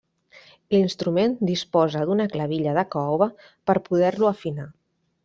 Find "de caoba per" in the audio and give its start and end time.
2.79-3.77